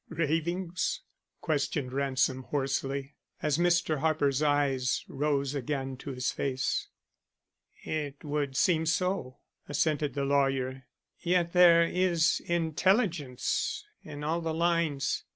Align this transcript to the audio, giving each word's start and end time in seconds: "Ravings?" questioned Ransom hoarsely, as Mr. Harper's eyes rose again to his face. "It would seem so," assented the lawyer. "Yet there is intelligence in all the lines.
"Ravings?" 0.09 1.01
questioned 1.41 1.93
Ransom 1.93 2.41
hoarsely, 2.49 3.13
as 3.43 3.59
Mr. 3.59 3.99
Harper's 3.99 4.41
eyes 4.41 5.05
rose 5.07 5.53
again 5.53 5.95
to 5.97 6.09
his 6.09 6.31
face. 6.31 6.87
"It 7.83 8.23
would 8.23 8.57
seem 8.57 8.87
so," 8.87 9.37
assented 9.69 10.15
the 10.15 10.25
lawyer. 10.25 10.87
"Yet 11.19 11.53
there 11.53 11.83
is 11.83 12.41
intelligence 12.47 13.85
in 14.01 14.23
all 14.23 14.41
the 14.41 14.55
lines. 14.55 15.23